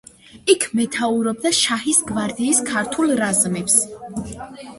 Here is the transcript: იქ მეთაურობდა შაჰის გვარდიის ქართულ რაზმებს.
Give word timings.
იქ 0.51 0.63
მეთაურობდა 0.77 1.51
შაჰის 1.57 1.99
გვარდიის 2.07 2.63
ქართულ 2.71 3.15
რაზმებს. 3.21 3.79